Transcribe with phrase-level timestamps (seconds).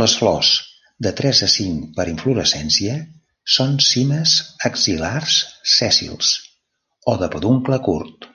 [0.00, 0.48] Les flors,
[1.06, 2.98] de tres a cinc per inflorescència,
[3.56, 4.36] són cimes
[4.72, 5.42] axil·lars
[5.80, 6.36] sèssils
[7.16, 8.34] o de peduncle curt.